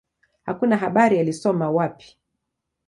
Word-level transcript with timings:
Hakuna 0.43 0.77
habari 0.77 1.19
alisoma 1.19 1.71
wapi. 1.71 2.17